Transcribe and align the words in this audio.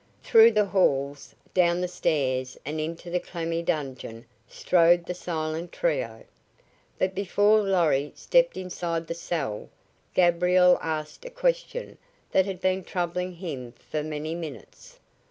Through 0.23 0.53
the 0.53 0.65
halls, 0.65 1.35
down 1.53 1.79
the 1.79 1.87
stairs 1.87 2.57
and 2.65 2.79
into 2.81 3.11
the 3.11 3.19
clammy 3.19 3.61
dungeon 3.61 4.25
strode 4.47 5.05
the 5.05 5.13
silent 5.13 5.71
trio. 5.71 6.23
But 6.97 7.13
before 7.13 7.61
Lorry 7.61 8.11
stepped 8.15 8.57
inside 8.57 9.05
the 9.05 9.13
cell 9.13 9.69
Gabriel 10.15 10.79
asked 10.81 11.23
a 11.23 11.29
question 11.29 11.99
that 12.31 12.47
had 12.47 12.59
been 12.61 12.83
troubling 12.83 13.33
him 13.33 13.73
for 13.73 14.01
many 14.01 14.33
minutes. 14.33 14.97